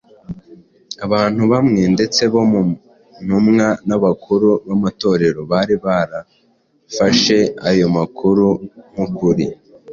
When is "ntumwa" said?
3.23-3.67